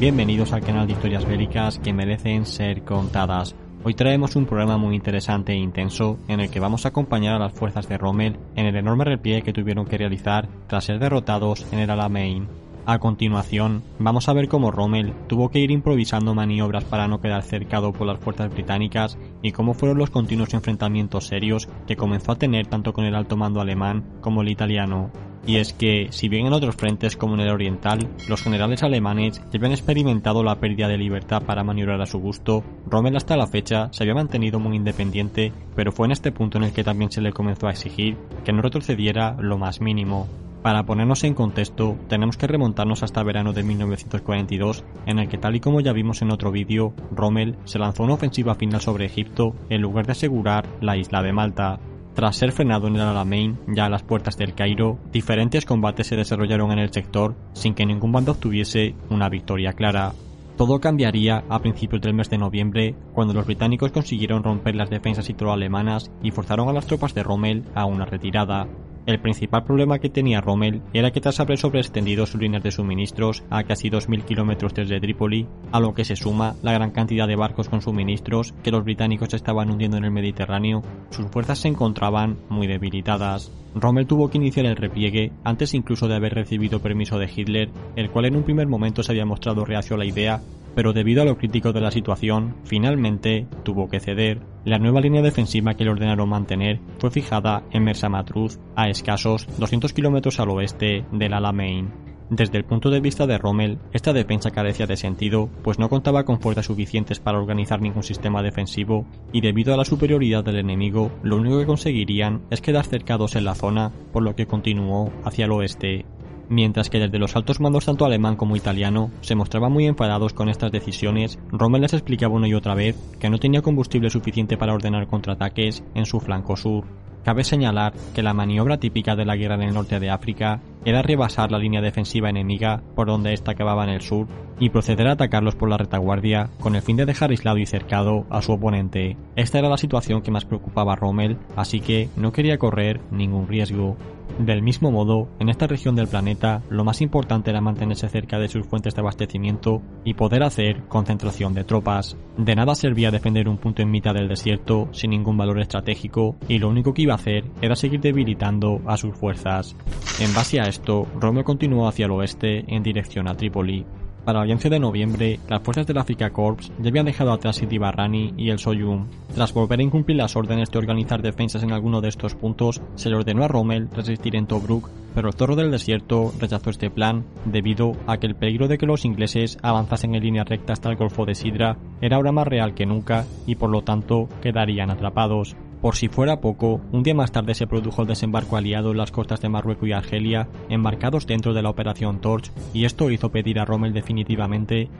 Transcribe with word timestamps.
Bienvenidos 0.00 0.52
al 0.52 0.60
canal 0.60 0.86
de 0.86 0.92
historias 0.92 1.26
bélicas 1.26 1.80
que 1.80 1.92
merecen 1.92 2.46
ser 2.46 2.84
contadas. 2.84 3.56
Hoy 3.82 3.94
traemos 3.94 4.36
un 4.36 4.46
programa 4.46 4.78
muy 4.78 4.94
interesante 4.94 5.54
e 5.54 5.56
intenso 5.56 6.20
en 6.28 6.38
el 6.38 6.50
que 6.50 6.60
vamos 6.60 6.84
a 6.84 6.90
acompañar 6.90 7.34
a 7.34 7.40
las 7.40 7.52
fuerzas 7.52 7.88
de 7.88 7.98
Rommel 7.98 8.38
en 8.54 8.66
el 8.66 8.76
enorme 8.76 9.04
repliegue 9.04 9.42
que 9.42 9.52
tuvieron 9.52 9.86
que 9.86 9.98
realizar 9.98 10.48
tras 10.68 10.84
ser 10.84 11.00
derrotados 11.00 11.66
en 11.72 11.80
el 11.80 11.90
Alamein. 11.90 12.46
A 12.86 13.00
continuación, 13.00 13.82
vamos 13.98 14.28
a 14.28 14.34
ver 14.34 14.46
cómo 14.46 14.70
Rommel 14.70 15.14
tuvo 15.26 15.48
que 15.48 15.58
ir 15.58 15.72
improvisando 15.72 16.32
maniobras 16.32 16.84
para 16.84 17.08
no 17.08 17.20
quedar 17.20 17.42
cercado 17.42 17.92
por 17.92 18.06
las 18.06 18.20
fuerzas 18.20 18.52
británicas 18.52 19.18
y 19.42 19.50
cómo 19.50 19.74
fueron 19.74 19.98
los 19.98 20.10
continuos 20.10 20.54
enfrentamientos 20.54 21.26
serios 21.26 21.68
que 21.88 21.96
comenzó 21.96 22.30
a 22.30 22.38
tener 22.38 22.68
tanto 22.68 22.92
con 22.92 23.04
el 23.04 23.16
alto 23.16 23.36
mando 23.36 23.60
alemán 23.60 24.04
como 24.20 24.42
el 24.42 24.48
italiano. 24.48 25.10
Y 25.46 25.56
es 25.56 25.72
que, 25.72 26.08
si 26.10 26.28
bien 26.28 26.46
en 26.46 26.52
otros 26.52 26.76
frentes 26.76 27.16
como 27.16 27.34
en 27.34 27.40
el 27.40 27.50
oriental, 27.50 28.08
los 28.28 28.42
generales 28.42 28.82
alemanes 28.82 29.40
ya 29.50 29.58
habían 29.58 29.72
experimentado 29.72 30.42
la 30.42 30.56
pérdida 30.56 30.88
de 30.88 30.98
libertad 30.98 31.42
para 31.42 31.64
maniobrar 31.64 32.00
a 32.00 32.06
su 32.06 32.18
gusto, 32.18 32.62
Rommel 32.86 33.16
hasta 33.16 33.36
la 33.36 33.46
fecha 33.46 33.88
se 33.92 34.02
había 34.02 34.14
mantenido 34.14 34.60
muy 34.60 34.76
independiente, 34.76 35.52
pero 35.74 35.92
fue 35.92 36.06
en 36.06 36.12
este 36.12 36.32
punto 36.32 36.58
en 36.58 36.64
el 36.64 36.72
que 36.72 36.84
también 36.84 37.10
se 37.10 37.22
le 37.22 37.32
comenzó 37.32 37.66
a 37.66 37.70
exigir 37.70 38.16
que 38.44 38.52
no 38.52 38.62
retrocediera 38.62 39.36
lo 39.40 39.58
más 39.58 39.80
mínimo. 39.80 40.28
Para 40.62 40.84
ponernos 40.84 41.22
en 41.22 41.34
contexto, 41.34 41.96
tenemos 42.08 42.36
que 42.36 42.48
remontarnos 42.48 43.02
hasta 43.02 43.22
verano 43.22 43.52
de 43.52 43.62
1942, 43.62 44.84
en 45.06 45.20
el 45.20 45.28
que 45.28 45.38
tal 45.38 45.54
y 45.54 45.60
como 45.60 45.80
ya 45.80 45.92
vimos 45.92 46.20
en 46.20 46.32
otro 46.32 46.50
vídeo, 46.50 46.92
Rommel 47.12 47.56
se 47.64 47.78
lanzó 47.78 48.02
una 48.02 48.14
ofensiva 48.14 48.56
final 48.56 48.80
sobre 48.80 49.06
Egipto 49.06 49.54
en 49.70 49.80
lugar 49.80 50.06
de 50.06 50.12
asegurar 50.12 50.66
la 50.80 50.96
isla 50.96 51.22
de 51.22 51.32
Malta. 51.32 51.78
Tras 52.18 52.34
ser 52.34 52.50
frenado 52.50 52.88
en 52.88 52.96
el 52.96 53.02
Alamein, 53.02 53.60
ya 53.68 53.84
a 53.84 53.88
las 53.88 54.02
puertas 54.02 54.36
del 54.36 54.52
Cairo, 54.52 54.98
diferentes 55.12 55.64
combates 55.64 56.08
se 56.08 56.16
desarrollaron 56.16 56.72
en 56.72 56.80
el 56.80 56.92
sector 56.92 57.36
sin 57.52 57.74
que 57.74 57.86
ningún 57.86 58.10
bando 58.10 58.32
obtuviese 58.32 58.96
una 59.08 59.28
victoria 59.28 59.72
clara. 59.72 60.14
Todo 60.56 60.80
cambiaría 60.80 61.44
a 61.48 61.60
principios 61.60 62.02
del 62.02 62.14
mes 62.14 62.28
de 62.28 62.38
noviembre, 62.38 62.96
cuando 63.12 63.34
los 63.34 63.46
británicos 63.46 63.92
consiguieron 63.92 64.42
romper 64.42 64.74
las 64.74 64.90
defensas 64.90 65.30
italo-alemanas 65.30 66.10
y 66.20 66.32
forzaron 66.32 66.68
a 66.68 66.72
las 66.72 66.88
tropas 66.88 67.14
de 67.14 67.22
Rommel 67.22 67.62
a 67.76 67.84
una 67.84 68.04
retirada. 68.04 68.66
El 69.08 69.20
principal 69.20 69.64
problema 69.64 70.00
que 70.00 70.10
tenía 70.10 70.42
Rommel 70.42 70.82
era 70.92 71.10
que 71.10 71.22
tras 71.22 71.40
haber 71.40 71.56
sobreextendido 71.56 72.26
sus 72.26 72.42
líneas 72.42 72.62
de 72.62 72.70
suministros 72.70 73.42
a 73.48 73.64
casi 73.64 73.88
2.000 73.88 74.22
kilómetros 74.26 74.74
desde 74.74 75.00
Trípoli, 75.00 75.46
a 75.72 75.80
lo 75.80 75.94
que 75.94 76.04
se 76.04 76.14
suma 76.14 76.56
la 76.60 76.74
gran 76.74 76.90
cantidad 76.90 77.26
de 77.26 77.34
barcos 77.34 77.70
con 77.70 77.80
suministros 77.80 78.52
que 78.62 78.70
los 78.70 78.84
británicos 78.84 79.32
estaban 79.32 79.70
hundiendo 79.70 79.96
en 79.96 80.04
el 80.04 80.10
Mediterráneo, 80.10 80.82
sus 81.08 81.24
fuerzas 81.28 81.58
se 81.58 81.68
encontraban 81.68 82.36
muy 82.50 82.66
debilitadas. 82.66 83.50
Rommel 83.74 84.06
tuvo 84.06 84.28
que 84.28 84.36
iniciar 84.36 84.66
el 84.66 84.76
repliegue 84.76 85.32
antes 85.42 85.72
incluso 85.72 86.06
de 86.06 86.16
haber 86.16 86.34
recibido 86.34 86.80
permiso 86.80 87.18
de 87.18 87.30
Hitler, 87.34 87.70
el 87.96 88.10
cual 88.10 88.26
en 88.26 88.36
un 88.36 88.42
primer 88.42 88.66
momento 88.66 89.02
se 89.02 89.12
había 89.12 89.24
mostrado 89.24 89.64
reacio 89.64 89.96
a 89.96 89.98
la 90.00 90.04
idea, 90.04 90.42
pero 90.78 90.92
debido 90.92 91.22
a 91.22 91.24
lo 91.24 91.36
crítico 91.36 91.72
de 91.72 91.80
la 91.80 91.90
situación, 91.90 92.54
finalmente 92.62 93.48
tuvo 93.64 93.88
que 93.88 93.98
ceder. 93.98 94.38
La 94.64 94.78
nueva 94.78 95.00
línea 95.00 95.22
defensiva 95.22 95.74
que 95.74 95.82
le 95.82 95.90
ordenaron 95.90 96.28
mantener 96.28 96.78
fue 97.00 97.10
fijada 97.10 97.64
en 97.72 97.82
Mersa 97.82 98.08
Matruz, 98.08 98.60
a 98.76 98.88
escasos 98.88 99.48
200 99.58 99.92
kilómetros 99.92 100.38
al 100.38 100.50
oeste 100.50 101.04
del 101.10 101.34
Alamein. 101.34 101.90
Desde 102.30 102.58
el 102.58 102.64
punto 102.64 102.90
de 102.90 103.00
vista 103.00 103.26
de 103.26 103.38
Rommel, 103.38 103.80
esta 103.92 104.12
defensa 104.12 104.52
carecía 104.52 104.86
de 104.86 104.96
sentido, 104.96 105.50
pues 105.64 105.80
no 105.80 105.88
contaba 105.88 106.24
con 106.24 106.40
fuerzas 106.40 106.66
suficientes 106.66 107.18
para 107.18 107.40
organizar 107.40 107.80
ningún 107.80 108.04
sistema 108.04 108.40
defensivo, 108.40 109.04
y 109.32 109.40
debido 109.40 109.74
a 109.74 109.76
la 109.76 109.84
superioridad 109.84 110.44
del 110.44 110.60
enemigo, 110.60 111.10
lo 111.24 111.38
único 111.38 111.58
que 111.58 111.66
conseguirían 111.66 112.42
es 112.50 112.60
quedar 112.60 112.84
cercados 112.84 113.34
en 113.34 113.46
la 113.46 113.56
zona, 113.56 113.90
por 114.12 114.22
lo 114.22 114.36
que 114.36 114.46
continuó 114.46 115.10
hacia 115.24 115.46
el 115.46 115.50
oeste 115.50 116.04
Mientras 116.48 116.88
que 116.88 116.98
desde 116.98 117.18
los 117.18 117.36
altos 117.36 117.60
mandos 117.60 117.84
tanto 117.84 118.06
alemán 118.06 118.36
como 118.36 118.56
italiano 118.56 119.10
se 119.20 119.34
mostraban 119.34 119.72
muy 119.72 119.86
enfadados 119.86 120.32
con 120.32 120.48
estas 120.48 120.72
decisiones, 120.72 121.38
Rommel 121.50 121.82
les 121.82 121.92
explicaba 121.92 122.34
una 122.34 122.48
y 122.48 122.54
otra 122.54 122.74
vez 122.74 122.96
que 123.20 123.28
no 123.28 123.38
tenía 123.38 123.60
combustible 123.60 124.08
suficiente 124.08 124.56
para 124.56 124.72
ordenar 124.72 125.06
contraataques 125.06 125.82
en 125.94 126.06
su 126.06 126.20
flanco 126.20 126.56
sur. 126.56 126.84
Cabe 127.24 127.44
señalar 127.44 127.92
que 128.14 128.22
la 128.22 128.32
maniobra 128.32 128.78
típica 128.78 129.14
de 129.14 129.26
la 129.26 129.36
guerra 129.36 129.56
en 129.56 129.62
el 129.62 129.74
norte 129.74 130.00
de 130.00 130.08
África 130.08 130.62
era 130.84 131.02
rebasar 131.02 131.50
la 131.50 131.58
línea 131.58 131.80
defensiva 131.80 132.30
enemiga 132.30 132.82
por 132.94 133.06
donde 133.06 133.32
ésta 133.32 133.52
acababa 133.52 133.84
en 133.84 133.90
el 133.90 134.00
sur 134.00 134.26
y 134.60 134.70
proceder 134.70 135.08
a 135.08 135.12
atacarlos 135.12 135.54
por 135.54 135.68
la 135.68 135.78
retaguardia 135.78 136.50
con 136.60 136.74
el 136.74 136.82
fin 136.82 136.96
de 136.96 137.06
dejar 137.06 137.30
aislado 137.30 137.58
y 137.58 137.66
cercado 137.66 138.26
a 138.30 138.42
su 138.42 138.52
oponente. 138.52 139.16
Esta 139.36 139.58
era 139.58 139.68
la 139.68 139.76
situación 139.76 140.22
que 140.22 140.30
más 140.30 140.44
preocupaba 140.44 140.94
a 140.94 140.96
Rommel, 140.96 141.38
así 141.56 141.80
que 141.80 142.08
no 142.16 142.32
quería 142.32 142.58
correr 142.58 143.00
ningún 143.10 143.46
riesgo. 143.46 143.96
Del 144.38 144.62
mismo 144.62 144.92
modo, 144.92 145.28
en 145.40 145.48
esta 145.48 145.66
región 145.66 145.96
del 145.96 146.06
planeta, 146.06 146.62
lo 146.70 146.84
más 146.84 147.00
importante 147.00 147.50
era 147.50 147.60
mantenerse 147.60 148.08
cerca 148.08 148.38
de 148.38 148.48
sus 148.48 148.66
fuentes 148.66 148.94
de 148.94 149.00
abastecimiento 149.00 149.82
y 150.04 150.14
poder 150.14 150.44
hacer 150.44 150.84
concentración 150.86 151.54
de 151.54 151.64
tropas. 151.64 152.16
De 152.36 152.54
nada 152.54 152.76
servía 152.76 153.10
defender 153.10 153.48
un 153.48 153.58
punto 153.58 153.82
en 153.82 153.90
mitad 153.90 154.14
del 154.14 154.28
desierto 154.28 154.88
sin 154.92 155.10
ningún 155.10 155.36
valor 155.36 155.58
estratégico 155.60 156.36
y 156.46 156.58
lo 156.58 156.68
único 156.68 156.94
que 156.94 157.02
iba 157.02 157.14
a 157.14 157.16
hacer 157.16 157.46
era 157.60 157.74
seguir 157.74 158.00
debilitando 158.00 158.80
a 158.86 158.96
sus 158.96 159.16
fuerzas. 159.16 159.74
En 160.20 160.32
base 160.32 160.60
a 160.60 160.64
esto, 160.64 160.77
Romeo 161.20 161.44
continuó 161.44 161.88
hacia 161.88 162.06
el 162.06 162.12
oeste 162.12 162.64
en 162.74 162.82
dirección 162.82 163.28
a 163.28 163.34
Trípoli, 163.34 163.84
para 164.28 164.42
el 164.42 164.50
11 164.50 164.68
de 164.68 164.78
noviembre, 164.78 165.40
las 165.48 165.62
fuerzas 165.62 165.86
del 165.86 165.96
Africa 165.96 166.28
Corps 166.28 166.70
ya 166.78 166.90
habían 166.90 167.06
dejado 167.06 167.32
atrás 167.32 167.62
Barrani 167.80 168.34
y 168.36 168.50
el 168.50 168.58
Soyum. 168.58 169.06
Tras 169.34 169.54
volver 169.54 169.80
a 169.80 169.82
incumplir 169.82 170.18
las 170.18 170.36
órdenes 170.36 170.70
de 170.70 170.78
organizar 170.78 171.22
defensas 171.22 171.62
en 171.62 171.72
alguno 171.72 172.02
de 172.02 172.10
estos 172.10 172.34
puntos, 172.34 172.82
se 172.94 173.08
le 173.08 173.16
ordenó 173.16 173.42
a 173.42 173.48
Rommel 173.48 173.88
resistir 173.90 174.36
en 174.36 174.46
Tobruk, 174.46 174.90
pero 175.14 175.28
el 175.28 175.34
zorro 175.34 175.56
del 175.56 175.70
desierto 175.70 176.30
rechazó 176.38 176.68
este 176.68 176.90
plan 176.90 177.24
debido 177.46 177.92
a 178.06 178.18
que 178.18 178.26
el 178.26 178.34
peligro 178.34 178.68
de 178.68 178.76
que 178.76 178.84
los 178.84 179.06
ingleses 179.06 179.56
avanzasen 179.62 180.14
en 180.14 180.22
línea 180.22 180.44
recta 180.44 180.74
hasta 180.74 180.90
el 180.90 180.96
Golfo 180.96 181.24
de 181.24 181.34
Sidra 181.34 181.78
era 182.02 182.16
ahora 182.16 182.30
más 182.30 182.46
real 182.46 182.74
que 182.74 182.84
nunca 182.84 183.24
y 183.46 183.54
por 183.54 183.70
lo 183.70 183.80
tanto 183.80 184.28
quedarían 184.42 184.90
atrapados. 184.90 185.56
Por 185.80 185.94
si 185.94 186.08
fuera 186.08 186.40
poco, 186.40 186.80
un 186.90 187.04
día 187.04 187.14
más 187.14 187.30
tarde 187.30 187.54
se 187.54 187.68
produjo 187.68 188.02
el 188.02 188.08
desembarco 188.08 188.56
aliado 188.56 188.90
en 188.90 188.96
las 188.96 189.12
costas 189.12 189.40
de 189.40 189.48
Marruecos 189.48 189.88
y 189.88 189.92
Argelia, 189.92 190.48
embarcados 190.68 191.24
dentro 191.24 191.54
de 191.54 191.62
la 191.62 191.70
Operación 191.70 192.20
Torch, 192.20 192.50
y 192.74 192.84
esto 192.84 193.10
hizo 193.12 193.30
pedir 193.30 193.60
a 193.60 193.64
Rommel 193.64 193.92
definitivamente 193.92 194.17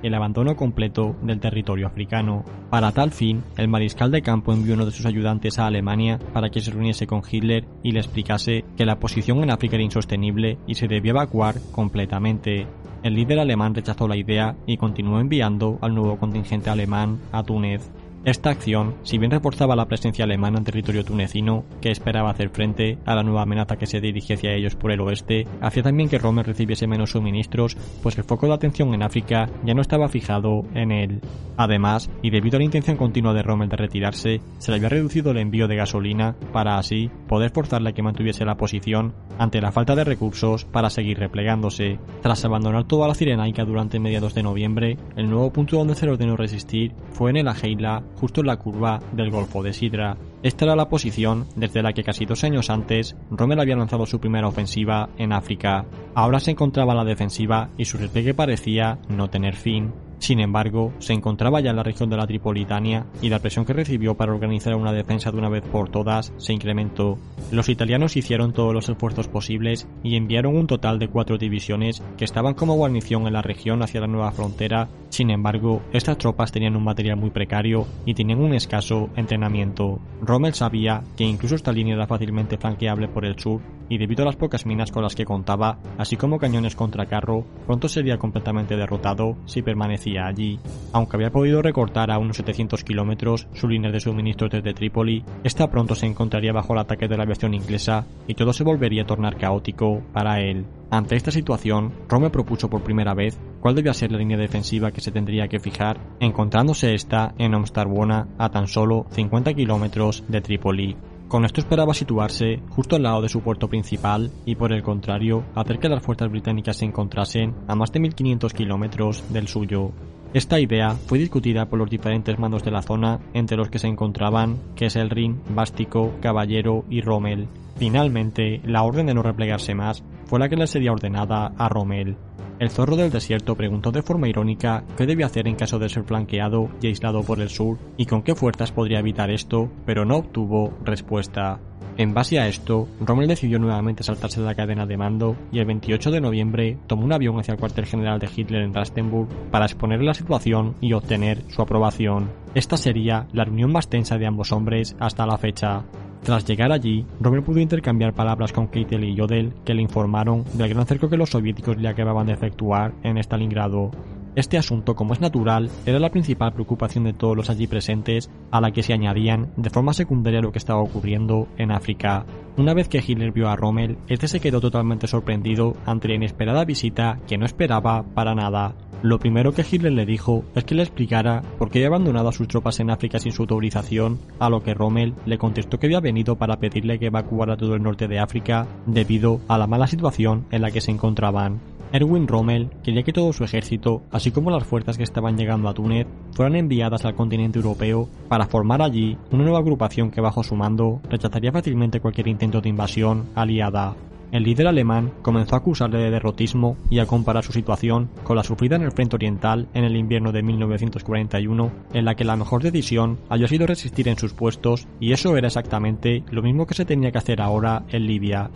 el 0.03 0.15
abandono 0.15 0.57
completo 0.57 1.17
del 1.23 1.41
territorio 1.41 1.87
africano. 1.87 2.45
Para 2.71 2.93
tal 2.93 3.11
fin, 3.11 3.43
el 3.57 3.69
mariscal 3.69 4.11
de 4.11 4.23
campo 4.23 4.53
envió 4.53 4.75
uno 4.75 4.87
de 4.87 4.93
sus 4.93 5.07
ayudantes 5.07 5.59
a 5.59 5.67
Alemania 5.67 6.19
para 6.33 6.51
que 6.51 6.61
se 6.61 6.71
reuniese 6.71 7.07
con 7.07 7.23
Hitler 7.29 7.65
y 7.83 7.93
le 7.93 8.01
explicase 8.01 8.65
que 8.77 8.87
la 8.87 8.99
posición 8.99 9.43
en 9.43 9.51
África 9.51 9.77
era 9.77 9.85
insostenible 9.85 10.59
y 10.67 10.75
se 10.75 10.89
debía 10.89 11.11
evacuar 11.11 11.57
completamente. 11.73 12.67
El 13.03 13.15
líder 13.15 13.39
alemán 13.39 13.75
rechazó 13.75 14.09
la 14.09 14.17
idea 14.17 14.57
y 14.67 14.77
continuó 14.77 15.21
enviando 15.21 15.79
al 15.81 15.95
nuevo 15.95 16.19
contingente 16.19 16.71
alemán 16.71 17.21
a 17.33 17.43
Túnez. 17.43 17.91
Esta 18.29 18.51
acción, 18.51 18.95
si 19.05 19.17
bien 19.17 19.31
reforzaba 19.31 19.75
la 19.75 19.87
presencia 19.87 20.27
alemana 20.27 20.59
en 20.59 20.65
territorio 20.65 21.03
tunecino, 21.03 21.65
que 21.81 21.91
esperaba 21.91 22.29
hacer 22.29 22.51
frente 22.51 22.99
a 23.07 23.15
la 23.15 23.23
nueva 23.23 23.41
amenaza 23.41 23.77
que 23.77 23.87
se 23.87 24.03
dirigía 24.03 24.37
hacia 24.37 24.53
ellos 24.53 24.77
por 24.77 24.93
el 24.93 25.01
oeste, 25.01 25.47
hacía 25.63 25.83
también 25.83 26.11
que 26.11 26.19
Rommel 26.19 26.45
recibiese 26.45 26.87
menos 26.87 27.13
suministros, 27.13 27.79
pues 28.03 28.19
el 28.19 28.25
foco 28.25 28.47
de 28.47 28.53
atención 28.53 28.93
en 28.93 29.03
África 29.03 29.49
ya 29.65 29.73
no 29.73 29.81
estaba 29.81 30.11
fijado 30.11 30.67
en 30.75 30.93
él. 30.93 31.23
Además, 31.57 32.11
y 32.21 32.29
debido 32.29 32.57
a 32.57 32.59
la 32.59 32.67
intención 32.67 32.99
continua 32.99 33.33
de 33.33 33.43
Rommel 33.43 33.71
de 33.71 33.77
retirarse, 33.77 34.43
se 34.59 34.71
le 34.71 34.77
había 34.77 34.91
reducido 34.91 35.31
el 35.31 35.39
envío 35.39 35.67
de 35.67 35.77
gasolina 35.77 36.37
para 36.53 36.77
así 36.77 37.11
poder 37.29 37.51
forzarle 37.51 37.89
a 37.89 37.93
que 37.95 38.03
mantuviese 38.03 38.45
la 38.45 38.59
posición 38.59 39.15
ante 39.39 39.63
la 39.63 39.73
falta 39.73 39.97
de 39.97 40.05
recursos 40.05 40.67
para 40.67 40.91
seguir 40.91 41.19
replegándose. 41.19 41.99
Tras 42.21 42.45
abandonar 42.45 42.85
toda 42.85 43.09
la 43.09 43.15
Cirenaica 43.15 43.65
durante 43.65 43.99
mediados 43.99 44.35
de 44.35 44.43
noviembre, 44.43 44.99
el 45.17 45.31
nuevo 45.31 45.51
punto 45.51 45.79
donde 45.79 45.95
se 45.95 46.09
ordenó 46.09 46.37
resistir 46.37 46.93
fue 47.13 47.31
en 47.31 47.39
el 47.39 47.49
Ajeila 47.49 48.03
justo 48.19 48.41
en 48.41 48.49
la 48.49 48.57
curva 48.57 49.01
del 49.13 49.31
Golfo 49.31 49.63
de 49.63 49.73
Sidra. 49.73 50.17
Esta 50.43 50.65
era 50.65 50.77
la 50.77 50.89
posición 50.89 51.47
desde 51.57 51.83
la 51.83 51.93
que 51.93 52.03
casi 52.03 52.27
dos 52.27 52.45
años 52.45 52.69
antes 52.69 53.17
Rommel 53.31 53.61
había 53.61 53.77
lanzado 53.77 54.07
su 54.07 54.21
primera 54.21 54.49
ofensiva 54.49 55.09
en 55.17 55.33
África. 55.33 55.87
Ahora 56.15 56.41
se 56.41 56.51
encontraba 56.51 56.93
en 56.93 56.99
la 56.99 57.05
defensiva 57.05 57.71
y 57.79 57.85
su 57.85 57.97
repliegue 57.97 58.35
parecía 58.35 58.99
no 59.09 59.31
tener 59.31 59.55
fin. 59.55 59.93
Sin 60.19 60.41
embargo, 60.41 60.93
se 60.99 61.13
encontraba 61.13 61.61
ya 61.61 61.71
en 61.71 61.77
la 61.77 61.83
región 61.83 62.11
de 62.11 62.17
la 62.17 62.27
Tripolitania 62.27 63.07
y 63.23 63.29
la 63.29 63.39
presión 63.39 63.65
que 63.65 63.73
recibió 63.73 64.17
para 64.17 64.33
organizar 64.33 64.75
una 64.75 64.93
defensa 64.93 65.31
de 65.31 65.39
una 65.39 65.49
vez 65.49 65.63
por 65.63 65.91
todas 65.91 66.33
se 66.37 66.53
incrementó. 66.53 67.19
Los 67.53 67.69
italianos 67.69 68.17
hicieron 68.17 68.53
todos 68.53 68.75
los 68.75 68.89
esfuerzos 68.89 69.29
posibles 69.29 69.89
y 70.03 70.17
enviaron 70.17 70.57
un 70.57 70.67
total 70.67 70.99
de 70.99 71.09
cuatro 71.09 71.39
divisiones 71.39 72.03
que 72.17 72.25
estaban 72.25 72.55
como 72.55 72.75
guarnición 72.75 73.27
en 73.27 73.33
la 73.33 73.43
región 73.43 73.83
hacia 73.83 74.01
la 74.01 74.07
nueva 74.07 74.33
frontera. 74.33 74.89
Sin 75.09 75.31
embargo, 75.31 75.83
estas 75.93 76.19
tropas 76.19 76.53
tenían 76.53 76.77
un 76.77 76.85
material 76.85 77.17
muy 77.17 77.31
precario 77.31 77.87
y 78.05 78.15
tenían 78.15 78.41
un 78.41 78.55
escaso 78.55 79.09
entrenamiento. 79.17 80.01
Rommel 80.21 80.55
sabía 80.55 81.03
que 81.17 81.25
incluso 81.25 81.55
esta 81.55 81.73
línea 81.73 81.95
era 81.95 82.07
fácilmente 82.07 82.59
flanqueable 82.59 83.09
por 83.09 83.25
el 83.25 83.39
sur 83.39 83.61
y 83.89 83.97
debido 83.97 84.23
a 84.23 84.27
las 84.27 84.37
pocas 84.37 84.67
minas 84.67 84.93
con 84.93 85.03
las 85.03 85.15
que 85.15 85.25
contaba, 85.25 85.79
así 85.97 86.17
como 86.17 86.39
cañones 86.39 86.77
contra 86.77 87.07
carro, 87.07 87.47
pronto 87.67 87.89
sería 87.89 88.19
completamente 88.19 88.77
derrotado 88.77 89.37
si 89.47 89.63
permanecía 89.63 90.08
allí. 90.17 90.59
Aunque 90.93 91.17
había 91.17 91.31
podido 91.31 91.61
recortar 91.61 92.11
a 92.11 92.19
unos 92.19 92.37
700 92.37 92.85
kilómetros 92.85 93.47
su 93.53 93.69
línea 93.69 93.91
de 93.91 94.01
suministro 94.01 94.49
desde 94.49 94.73
Trípoli, 94.73 95.25
esta 95.45 95.71
pronto 95.71 95.95
se 95.95 96.07
encontraría 96.07 96.53
bajo 96.53 96.73
el 96.73 96.79
ataque 96.79 97.09
de 97.09 97.17
la 97.17 97.25
aviación 97.25 97.53
inglesa 97.55 98.07
y 98.27 98.35
todo 98.35 98.53
se 98.53 98.65
volvería 98.65 99.03
a 99.03 99.07
tornar 99.07 99.37
caótico 99.37 100.03
para 100.13 100.41
él. 100.41 100.65
Ante 100.91 101.17
esta 101.17 101.31
situación, 101.31 101.93
Rome 102.09 102.31
propuso 102.31 102.71
por 102.71 102.83
primera 102.83 103.13
vez 103.13 103.39
cuál 103.61 103.75
debía 103.75 103.93
ser 103.93 104.11
la 104.13 104.19
línea 104.19 104.39
defensiva 104.39 104.91
que 104.91 105.03
se 105.03 105.13
tendría 105.13 105.49
que 105.49 105.61
fijar, 105.61 105.99
encontrándose 106.21 106.95
esta 106.95 107.35
en 107.37 107.55
Omstarwona 107.55 108.29
a 108.39 108.49
tan 108.49 108.67
solo 108.67 109.07
50 109.11 109.53
kilómetros 109.53 110.25
de 110.29 110.41
Trípoli. 110.41 110.97
Con 111.29 111.45
esto 111.45 111.61
esperaba 111.61 111.93
situarse 111.93 112.63
justo 112.71 112.97
al 112.97 113.03
lado 113.03 113.21
de 113.21 113.29
su 113.29 113.43
puerto 113.43 113.69
principal 113.69 114.31
y 114.47 114.55
por 114.55 114.73
el 114.73 114.83
contrario 114.83 115.45
hacer 115.55 115.79
que 115.79 115.91
las 115.91 116.03
fuerzas 116.03 116.31
británicas 116.31 116.79
se 116.79 116.87
encontrasen 116.87 117.55
a 117.67 117.75
más 117.75 117.93
de 117.93 118.01
1500 118.01 118.55
kilómetros 118.55 119.23
del 119.31 119.47
suyo. 119.47 119.93
Esta 120.33 120.59
idea 120.59 120.91
fue 120.91 121.19
discutida 121.19 121.67
por 121.67 121.79
los 121.79 121.91
diferentes 121.91 122.39
mandos 122.39 122.65
de 122.65 122.71
la 122.71 122.81
zona, 122.81 123.21
entre 123.35 123.59
los 123.59 123.69
que 123.69 123.79
se 123.79 123.89
encontraban 123.89 124.59
Kesselring, 124.75 125.43
Bástico, 125.51 126.15
Caballero 126.23 126.87
y 126.89 127.03
Rommel. 127.03 127.49
Finalmente, 127.77 128.63
la 128.65 128.83
orden 128.83 129.07
de 129.07 129.15
no 129.15 129.23
replegarse 129.23 129.75
más 129.75 130.03
fue 130.25 130.39
la 130.39 130.49
que 130.49 130.57
le 130.57 130.67
sería 130.67 130.93
ordenada 130.93 131.53
a 131.59 131.69
Rommel. 131.69 132.17
El 132.59 132.71
zorro 132.71 132.97
del 132.97 133.13
desierto 133.13 133.55
preguntó 133.55 133.93
de 133.93 134.03
forma 134.03 134.29
irónica 134.29 134.85
qué 134.97 135.07
debía 135.07 135.27
hacer 135.27 135.47
en 135.47 135.55
caso 135.55 135.79
de 135.79 135.89
ser 135.89 136.03
flanqueado 136.03 136.69
y 136.83 136.89
aislado 136.89 137.23
por 137.23 137.41
el 137.41 137.51
sur 137.51 137.79
y 137.97 138.07
con 138.07 138.23
qué 138.23 138.35
fuerzas 138.35 138.73
podría 138.73 138.99
evitar 138.99 139.31
esto, 139.31 139.71
pero 139.87 140.05
no 140.05 140.17
obtuvo 140.17 140.77
respuesta. 140.85 141.61
En 141.99 142.15
base 142.15 142.39
a 142.39 142.47
esto, 142.47 142.89
Rommel 143.01 143.27
decidió 143.27 143.59
nuevamente 143.59 144.05
saltarse 144.05 144.41
de 144.41 144.47
la 144.47 144.55
cadena 144.55 144.87
de 144.87 144.97
mando 144.97 145.37
y 145.51 145.59
el 145.59 145.67
28 145.67 146.13
de 146.13 146.21
noviembre 146.21 146.79
tomó 146.87 147.05
un 147.05 147.13
avión 147.13 147.39
hacia 147.39 147.55
el 147.55 147.61
cuartel 147.61 147.87
general 147.87 148.21
de 148.21 148.29
Hitler 148.35 148.63
en 148.63 148.75
Rastenburg 148.75 149.29
para 149.51 149.65
exponer 149.65 150.03
la 150.03 150.15
situación 150.15 150.77
y 150.81 150.93
obtener 150.93 151.43
su 151.49 151.63
aprobación. 151.63 152.31
Esta 152.55 152.77
sería 152.77 153.27
la 153.33 153.45
reunión 153.45 153.73
más 153.73 153.89
tensa 153.89 154.17
de 154.17 154.27
ambos 154.27 154.53
hombres 154.53 154.97
hasta 155.01 155.27
la 155.27 155.39
fecha. 155.39 155.85
Tras 156.23 156.45
llegar 156.45 156.73
allí, 156.73 157.07
Rommel 157.21 157.43
pudo 157.43 157.61
intercambiar 157.61 158.13
palabras 158.13 158.53
con 158.53 158.69
Keitel 158.69 159.05
y 159.05 159.17
Jodel, 159.17 159.53
que 159.65 159.75
le 159.75 159.83
informaron 159.83 160.45
del 160.55 160.69
gran 160.69 160.87
cerco 160.87 161.09
que 161.09 161.17
los 161.17 161.31
soviéticos 161.31 161.79
le 161.79 161.89
acababan 161.89 162.27
de 162.27 162.35
efectuar 162.35 162.93
en 163.03 163.17
Stalingrado. 163.19 163.91
Este 164.39 164.57
asunto, 164.57 164.95
como 164.95 165.15
es 165.15 165.21
natural, 165.21 165.69
era 165.85 165.99
la 165.99 166.13
principal 166.13 166.53
preocupación 166.53 167.03
de 167.03 167.13
todos 167.13 167.37
los 167.37 167.51
allí 167.51 167.67
presentes, 167.67 168.31
a 168.53 168.61
la 168.61 168.71
que 168.71 168.85
se 168.85 168.93
añadían 168.93 169.51
de 169.57 169.69
forma 169.69 169.93
secundaria 169.93 170.41
lo 170.41 170.53
que 170.53 170.59
estaba 170.59 170.81
ocurriendo 170.81 171.49
en 171.57 171.73
África. 171.73 172.25
Una 172.57 172.73
vez 172.73 172.89
que 172.89 173.03
Hitler 173.05 173.33
vio 173.33 173.49
a 173.49 173.57
Rommel, 173.57 173.99
este 174.07 174.29
se 174.29 174.39
quedó 174.39 174.61
totalmente 174.61 175.09
sorprendido 175.09 175.75
ante 175.87 176.07
la 176.07 176.15
inesperada 176.15 176.65
visita 176.65 177.19
que 177.27 177.37
no 177.37 177.47
esperaba 177.47 178.05
para 178.15 178.37
nada. 178.37 178.77
Lo 179.03 179.19
primero 179.19 179.55
que 179.55 179.67
Hitler 179.69 179.93
le 179.93 180.07
dijo 180.07 180.45
es 180.55 180.63
que 180.63 180.77
le 180.77 180.85
explicara 180.85 181.43
por 181.59 181.69
qué 181.69 181.81
había 181.81 181.89
abandonado 181.89 182.29
a 182.29 182.33
sus 182.33 182.47
tropas 182.47 182.79
en 182.79 182.91
África 182.91 183.19
sin 183.19 183.33
su 183.33 183.43
autorización, 183.43 184.21
a 184.39 184.49
lo 184.51 184.63
que 184.63 184.73
Rommel 184.73 185.15
le 185.27 185.39
contestó 185.39 185.81
que 185.81 185.87
había 185.87 185.99
venido 185.99 186.37
para 186.37 186.61
pedirle 186.61 187.01
que 187.01 187.07
evacuara 187.07 187.57
todo 187.57 187.75
el 187.75 187.83
norte 187.83 188.07
de 188.07 188.21
África 188.21 188.69
debido 188.87 189.41
a 189.49 189.59
la 189.59 189.67
mala 189.67 189.89
situación 189.89 190.47
en 190.53 190.63
la 190.63 190.71
que 190.71 190.81
se 190.81 190.93
encontraban. 190.93 191.59
Erwin 191.93 192.29
Rommel 192.29 192.71
quería 192.83 193.03
que 193.03 193.13
todo 193.13 193.33
su 193.33 193.45
ejército, 193.45 194.03
así 194.11 194.31
como 194.31 194.51
las 194.51 194.65
fuerzas 194.65 194.97
que 194.97 195.05
estaban 195.05 195.37
llegando 195.37 195.69
a 195.69 195.75
Túnez, 195.75 196.07
fueran 196.33 196.57
enviadas 196.57 197.05
al 197.05 197.15
continente 197.15 197.59
europeo 197.59 198.09
para 198.29 198.47
formar 198.47 198.83
allí 198.83 199.17
una 199.31 199.45
nueva 199.45 199.61
agrupación 199.61 200.11
que 200.11 200.21
bajo 200.21 200.43
su 200.43 200.55
mando 200.55 201.01
rechazaría 201.09 201.53
fácilmente 201.53 202.01
cualquier 202.01 202.29
intento 202.29 202.61
de 202.61 202.69
invasión 202.69 203.27
aliada. 203.35 203.97
El 204.31 204.43
líder 204.43 204.67
alemán 204.67 205.13
comenzó 205.23 205.55
a 205.55 205.59
acusarle 205.59 205.99
de 205.99 206.11
derrotismo 206.11 206.77
y 206.91 206.99
a 206.99 207.07
comparar 207.07 207.45
su 207.45 207.53
situación 207.53 208.11
con 208.25 208.37
la 208.37 208.45
sufrida 208.45 208.77
en 208.77 208.83
el 208.83 208.93
frente 208.93 209.17
oriental 209.17 209.69
en 209.73 209.85
el 209.85 209.97
invierno 209.97 210.33
de 210.33 210.43
1941, 210.43 211.71
en 211.95 212.05
la 212.05 212.15
que 212.15 212.25
la 212.25 212.37
mejor 212.37 212.63
decisión 212.63 213.19
había 213.31 213.49
sido 213.49 213.67
resistir 213.67 214.07
en 214.07 214.19
sus 214.19 214.35
puestos 214.35 214.87
y 215.01 215.13
eso 215.13 215.35
era 215.39 215.47
exactamente 215.47 216.25
lo 216.31 216.43
mismo 216.43 216.67
que 216.67 216.75
se 216.75 216.85
tenía 216.85 217.11
que 217.11 217.19
hacer 217.19 217.41
ahora 217.41 217.85
en 217.89 218.07
Libia. 218.07 218.51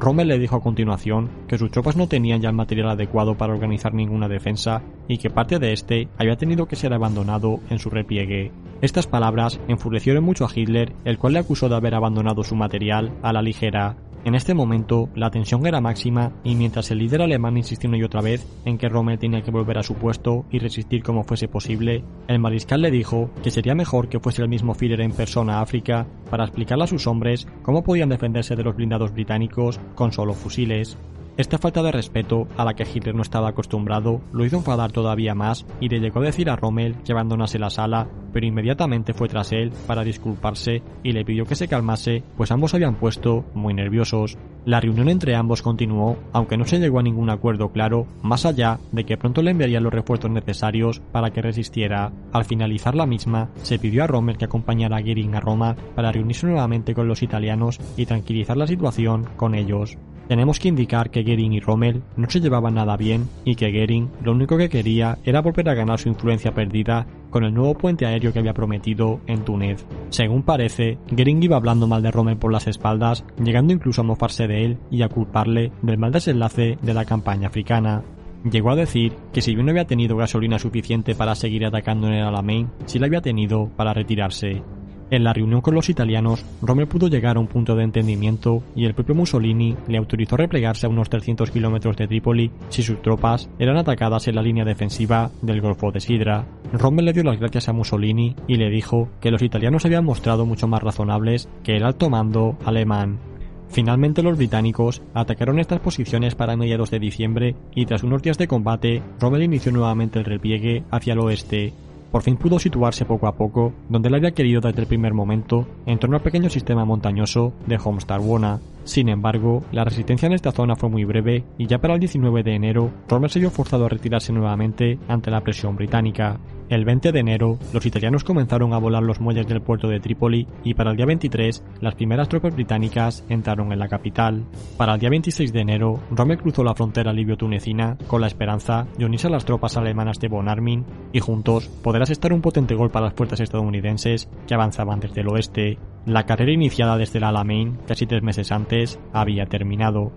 Rommel 0.00 0.28
le 0.28 0.38
dijo 0.38 0.56
a 0.56 0.62
continuación 0.62 1.30
que 1.48 1.58
sus 1.58 1.70
tropas 1.70 1.96
no 1.96 2.08
tenían 2.08 2.40
ya 2.40 2.48
el 2.48 2.54
material 2.54 2.90
adecuado 2.90 3.36
para 3.36 3.52
organizar 3.52 3.94
ninguna 3.94 4.28
defensa 4.28 4.82
y 5.08 5.18
que 5.18 5.30
parte 5.30 5.58
de 5.58 5.72
este 5.72 6.08
había 6.18 6.36
tenido 6.36 6.66
que 6.66 6.76
ser 6.76 6.92
abandonado 6.92 7.60
en 7.70 7.78
su 7.78 7.90
repliegue. 7.90 8.52
Estas 8.82 9.06
palabras 9.06 9.60
enfurecieron 9.68 10.24
mucho 10.24 10.44
a 10.44 10.50
Hitler, 10.54 10.92
el 11.04 11.18
cual 11.18 11.34
le 11.34 11.38
acusó 11.38 11.68
de 11.68 11.76
haber 11.76 11.94
abandonado 11.94 12.42
su 12.42 12.56
material 12.56 13.12
a 13.22 13.32
la 13.32 13.42
ligera. 13.42 13.96
En 14.26 14.34
este 14.34 14.54
momento, 14.54 15.08
la 15.14 15.30
tensión 15.30 15.64
era 15.68 15.80
máxima 15.80 16.32
y 16.42 16.56
mientras 16.56 16.90
el 16.90 16.98
líder 16.98 17.22
alemán 17.22 17.56
insistió 17.56 17.88
una 17.88 17.96
y 17.96 18.02
otra 18.02 18.22
vez 18.22 18.44
en 18.64 18.76
que 18.76 18.88
Rommel 18.88 19.20
tenía 19.20 19.42
que 19.42 19.52
volver 19.52 19.78
a 19.78 19.84
su 19.84 19.94
puesto 19.94 20.46
y 20.50 20.58
resistir 20.58 21.04
como 21.04 21.22
fuese 21.22 21.46
posible, 21.46 22.02
el 22.26 22.40
mariscal 22.40 22.82
le 22.82 22.90
dijo 22.90 23.30
que 23.44 23.52
sería 23.52 23.76
mejor 23.76 24.08
que 24.08 24.18
fuese 24.18 24.42
el 24.42 24.48
mismo 24.48 24.74
Führer 24.74 25.02
en 25.02 25.12
persona 25.12 25.58
a 25.58 25.60
África 25.60 26.08
para 26.28 26.42
explicarle 26.42 26.82
a 26.82 26.88
sus 26.88 27.06
hombres 27.06 27.46
cómo 27.62 27.84
podían 27.84 28.08
defenderse 28.08 28.56
de 28.56 28.64
los 28.64 28.74
blindados 28.74 29.12
británicos 29.12 29.78
con 29.94 30.10
solo 30.10 30.34
fusiles. 30.34 30.98
Esta 31.36 31.58
falta 31.58 31.82
de 31.82 31.92
respeto, 31.92 32.48
a 32.56 32.64
la 32.64 32.72
que 32.72 32.86
Hitler 32.90 33.14
no 33.14 33.20
estaba 33.20 33.50
acostumbrado, 33.50 34.22
lo 34.32 34.46
hizo 34.46 34.56
enfadar 34.56 34.90
todavía 34.90 35.34
más 35.34 35.66
y 35.80 35.90
le 35.90 36.00
llegó 36.00 36.20
a 36.20 36.24
decir 36.24 36.48
a 36.48 36.56
Rommel 36.56 36.96
que 37.04 37.12
abandonase 37.12 37.58
la 37.58 37.68
sala, 37.68 38.08
pero 38.32 38.46
inmediatamente 38.46 39.12
fue 39.12 39.28
tras 39.28 39.52
él 39.52 39.70
para 39.86 40.02
disculparse 40.02 40.82
y 41.02 41.12
le 41.12 41.26
pidió 41.26 41.44
que 41.44 41.54
se 41.54 41.68
calmase, 41.68 42.22
pues 42.38 42.50
ambos 42.52 42.72
habían 42.72 42.94
puesto 42.94 43.44
muy 43.52 43.74
nerviosos. 43.74 44.38
La 44.64 44.80
reunión 44.80 45.10
entre 45.10 45.36
ambos 45.36 45.60
continuó, 45.60 46.16
aunque 46.32 46.56
no 46.56 46.64
se 46.64 46.78
llegó 46.78 47.00
a 47.00 47.02
ningún 47.02 47.28
acuerdo 47.28 47.70
claro, 47.70 48.06
más 48.22 48.46
allá 48.46 48.78
de 48.92 49.04
que 49.04 49.18
pronto 49.18 49.42
le 49.42 49.50
enviarían 49.50 49.84
los 49.84 49.92
refuerzos 49.92 50.30
necesarios 50.30 51.00
para 51.12 51.32
que 51.32 51.42
resistiera. 51.42 52.12
Al 52.32 52.46
finalizar 52.46 52.94
la 52.94 53.04
misma, 53.04 53.50
se 53.62 53.78
pidió 53.78 54.04
a 54.04 54.06
Rommel 54.06 54.38
que 54.38 54.46
acompañara 54.46 54.96
a 54.96 55.02
Goering 55.02 55.34
a 55.34 55.40
Roma 55.40 55.76
para 55.94 56.12
reunirse 56.12 56.46
nuevamente 56.46 56.94
con 56.94 57.08
los 57.08 57.22
italianos 57.22 57.78
y 57.98 58.06
tranquilizar 58.06 58.56
la 58.56 58.66
situación 58.66 59.28
con 59.36 59.54
ellos. 59.54 59.98
Tenemos 60.28 60.58
que 60.58 60.68
indicar 60.68 61.10
que 61.10 61.22
Goering 61.22 61.52
y 61.52 61.60
Rommel 61.60 62.02
no 62.16 62.28
se 62.28 62.40
llevaban 62.40 62.74
nada 62.74 62.96
bien 62.96 63.28
y 63.44 63.54
que 63.54 63.70
Goering 63.70 64.10
lo 64.22 64.32
único 64.32 64.56
que 64.56 64.68
quería 64.68 65.18
era 65.24 65.40
volver 65.40 65.68
a 65.68 65.74
ganar 65.74 66.00
su 66.00 66.08
influencia 66.08 66.52
perdida 66.52 67.06
con 67.30 67.44
el 67.44 67.54
nuevo 67.54 67.74
puente 67.74 68.06
aéreo 68.06 68.32
que 68.32 68.40
había 68.40 68.54
prometido 68.54 69.20
en 69.26 69.44
Túnez. 69.44 69.86
Según 70.10 70.42
parece, 70.42 70.98
Goering 71.10 71.42
iba 71.42 71.56
hablando 71.56 71.86
mal 71.86 72.02
de 72.02 72.10
Rommel 72.10 72.38
por 72.38 72.52
las 72.52 72.66
espaldas, 72.66 73.24
llegando 73.42 73.72
incluso 73.72 74.00
a 74.00 74.04
mofarse 74.04 74.48
de 74.48 74.64
él 74.64 74.78
y 74.90 75.02
a 75.02 75.08
culparle 75.08 75.70
del 75.82 75.98
mal 75.98 76.12
desenlace 76.12 76.76
de 76.82 76.94
la 76.94 77.04
campaña 77.04 77.48
africana. 77.48 78.02
Llegó 78.50 78.70
a 78.70 78.76
decir 78.76 79.12
que 79.32 79.42
si 79.42 79.54
bien 79.54 79.66
no 79.66 79.70
había 79.70 79.86
tenido 79.86 80.16
gasolina 80.16 80.58
suficiente 80.58 81.14
para 81.14 81.34
seguir 81.34 81.64
atacando 81.66 82.06
en 82.06 82.14
el 82.14 82.24
Alamein, 82.24 82.70
sí 82.84 82.98
la 82.98 83.06
había 83.06 83.20
tenido 83.20 83.70
para 83.76 83.92
retirarse. 83.92 84.62
En 85.08 85.22
la 85.22 85.32
reunión 85.32 85.60
con 85.60 85.74
los 85.74 85.88
italianos, 85.88 86.44
Rommel 86.60 86.88
pudo 86.88 87.06
llegar 87.06 87.36
a 87.36 87.40
un 87.40 87.46
punto 87.46 87.76
de 87.76 87.84
entendimiento 87.84 88.64
y 88.74 88.86
el 88.86 88.94
propio 88.94 89.14
Mussolini 89.14 89.76
le 89.86 89.98
autorizó 89.98 90.36
replegarse 90.36 90.86
a 90.86 90.88
unos 90.88 91.08
300 91.08 91.52
kilómetros 91.52 91.96
de 91.96 92.08
Trípoli 92.08 92.50
si 92.70 92.82
sus 92.82 93.00
tropas 93.02 93.48
eran 93.60 93.76
atacadas 93.76 94.26
en 94.26 94.34
la 94.34 94.42
línea 94.42 94.64
defensiva 94.64 95.30
del 95.42 95.60
Golfo 95.60 95.92
de 95.92 96.00
Sidra. 96.00 96.44
Rommel 96.72 97.04
le 97.04 97.12
dio 97.12 97.22
las 97.22 97.38
gracias 97.38 97.68
a 97.68 97.72
Mussolini 97.72 98.34
y 98.48 98.56
le 98.56 98.68
dijo 98.68 99.08
que 99.20 99.30
los 99.30 99.42
italianos 99.42 99.84
habían 99.84 100.04
mostrado 100.04 100.44
mucho 100.44 100.66
más 100.66 100.82
razonables 100.82 101.48
que 101.62 101.76
el 101.76 101.84
alto 101.84 102.10
mando 102.10 102.56
alemán. 102.64 103.20
Finalmente 103.68 104.22
los 104.22 104.36
británicos 104.36 105.02
atacaron 105.14 105.60
estas 105.60 105.80
posiciones 105.80 106.34
para 106.34 106.56
mediados 106.56 106.90
de 106.90 106.98
diciembre 106.98 107.54
y 107.74 107.86
tras 107.86 108.02
unos 108.02 108.22
días 108.22 108.38
de 108.38 108.48
combate, 108.48 109.02
Rommel 109.20 109.42
inició 109.42 109.70
nuevamente 109.70 110.18
el 110.18 110.24
repliegue 110.24 110.84
hacia 110.90 111.12
el 111.12 111.20
oeste, 111.20 111.72
por 112.10 112.22
fin 112.22 112.36
pudo 112.36 112.58
situarse 112.58 113.04
poco 113.04 113.26
a 113.26 113.36
poco 113.36 113.72
donde 113.88 114.08
él 114.08 114.14
había 114.14 114.32
querido 114.32 114.60
desde 114.60 114.80
el 114.80 114.86
primer 114.86 115.14
momento, 115.14 115.66
en 115.86 115.98
torno 115.98 116.16
al 116.16 116.22
pequeño 116.22 116.50
sistema 116.50 116.84
montañoso 116.84 117.52
de 117.66 117.78
Homestar-Wona. 117.82 118.60
Sin 118.84 119.08
embargo, 119.08 119.64
la 119.72 119.84
resistencia 119.84 120.26
en 120.26 120.32
esta 120.32 120.52
zona 120.52 120.76
fue 120.76 120.88
muy 120.88 121.04
breve 121.04 121.44
y 121.58 121.66
ya 121.66 121.78
para 121.78 121.94
el 121.94 122.00
19 122.00 122.44
de 122.44 122.54
enero, 122.54 122.90
Rommel 123.08 123.30
se 123.30 123.40
vio 123.40 123.50
forzado 123.50 123.86
a 123.86 123.88
retirarse 123.88 124.32
nuevamente 124.32 124.98
ante 125.08 125.30
la 125.30 125.40
presión 125.40 125.74
británica. 125.74 126.38
El 126.68 126.84
20 126.84 127.12
de 127.12 127.20
enero, 127.20 127.58
los 127.72 127.86
italianos 127.86 128.24
comenzaron 128.24 128.72
a 128.72 128.78
volar 128.78 129.02
los 129.02 129.20
muelles 129.20 129.46
del 129.46 129.60
puerto 129.60 129.86
de 129.86 130.00
Trípoli 130.00 130.48
y 130.64 130.74
para 130.74 130.90
el 130.90 130.96
día 130.96 131.06
23, 131.06 131.62
las 131.80 131.94
primeras 131.94 132.28
tropas 132.28 132.54
británicas 132.54 133.24
entraron 133.28 133.72
en 133.72 133.78
la 133.78 133.88
capital. 133.88 134.44
Para 134.76 134.94
el 134.94 135.00
día 135.00 135.10
26 135.10 135.52
de 135.52 135.60
enero, 135.60 136.00
Rommel 136.10 136.38
cruzó 136.38 136.64
la 136.64 136.74
frontera 136.74 137.12
libio-tunecina 137.12 137.96
con 138.08 138.20
la 138.20 138.26
esperanza 138.26 138.86
de 138.98 139.04
unirse 139.04 139.28
a 139.28 139.30
las 139.30 139.44
tropas 139.44 139.76
alemanas 139.76 140.18
de 140.18 140.26
Von 140.26 140.48
Armin 140.48 140.84
y 141.12 141.20
juntos 141.20 141.68
poder 141.68 141.95
asestar 142.02 142.32
un 142.32 142.40
potente 142.40 142.74
golpe 142.74 142.98
a 142.98 143.02
las 143.02 143.14
fuerzas 143.14 143.40
estadounidenses 143.40 144.28
que 144.46 144.54
avanzaban 144.54 145.00
desde 145.00 145.20
el 145.20 145.28
oeste. 145.28 145.78
La 146.04 146.26
carrera 146.26 146.52
iniciada 146.52 146.96
desde 146.96 147.18
el 147.18 147.24
Alamein, 147.24 147.78
casi 147.86 148.06
tres 148.06 148.22
meses 148.22 148.52
antes, 148.52 148.98
había 149.12 149.46
terminado. 149.46 150.12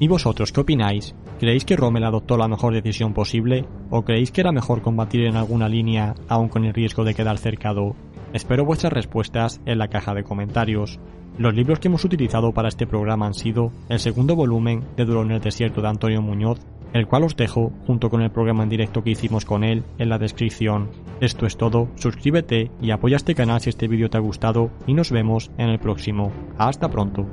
¿Y 0.00 0.08
vosotros 0.08 0.52
qué 0.52 0.60
opináis? 0.60 1.14
¿Creéis 1.40 1.64
que 1.64 1.76
Rommel 1.76 2.04
adoptó 2.04 2.36
la 2.36 2.48
mejor 2.48 2.74
decisión 2.74 3.14
posible? 3.14 3.64
¿O 3.90 4.02
creéis 4.02 4.30
que 4.30 4.40
era 4.40 4.52
mejor 4.52 4.82
combatir 4.82 5.24
en 5.24 5.36
alguna 5.36 5.68
línea 5.68 6.14
aun 6.28 6.48
con 6.48 6.64
el 6.64 6.74
riesgo 6.74 7.04
de 7.04 7.14
quedar 7.14 7.38
cercado? 7.38 7.96
Espero 8.32 8.64
vuestras 8.64 8.92
respuestas 8.92 9.60
en 9.66 9.78
la 9.78 9.88
caja 9.88 10.14
de 10.14 10.22
comentarios. 10.22 11.00
Los 11.38 11.54
libros 11.54 11.78
que 11.78 11.88
hemos 11.88 12.04
utilizado 12.04 12.52
para 12.52 12.68
este 12.68 12.86
programa 12.86 13.26
han 13.26 13.34
sido 13.34 13.72
el 13.88 14.00
segundo 14.00 14.34
volumen 14.34 14.84
de 14.96 15.04
Duro 15.04 15.22
en 15.22 15.30
el 15.30 15.40
Desierto 15.40 15.80
de 15.80 15.88
Antonio 15.88 16.20
Muñoz, 16.20 16.58
el 16.92 17.06
cual 17.06 17.24
os 17.24 17.36
dejo 17.36 17.72
junto 17.86 18.10
con 18.10 18.22
el 18.22 18.30
programa 18.30 18.62
en 18.62 18.68
directo 18.68 19.02
que 19.02 19.10
hicimos 19.10 19.44
con 19.44 19.64
él 19.64 19.84
en 19.98 20.08
la 20.08 20.18
descripción. 20.18 20.90
Esto 21.20 21.46
es 21.46 21.56
todo, 21.56 21.88
suscríbete 21.96 22.70
y 22.80 22.90
apoya 22.90 23.16
este 23.16 23.34
canal 23.34 23.60
si 23.60 23.70
este 23.70 23.88
vídeo 23.88 24.10
te 24.10 24.16
ha 24.16 24.20
gustado 24.20 24.70
y 24.86 24.94
nos 24.94 25.10
vemos 25.10 25.50
en 25.58 25.68
el 25.68 25.78
próximo. 25.78 26.32
Hasta 26.58 26.88
pronto. 26.90 27.26